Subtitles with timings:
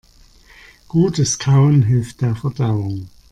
[0.87, 3.07] Gutes Kauen hilft der Verdauung.